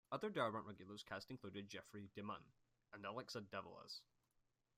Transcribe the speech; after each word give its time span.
Other 0.11 0.31
Darabont 0.31 0.65
regulars 0.65 1.03
cast 1.03 1.29
included 1.29 1.69
Jeffrey 1.69 2.09
DeMunn 2.17 2.41
and 2.91 3.05
Alexa 3.05 3.39
Davalos. 3.41 4.01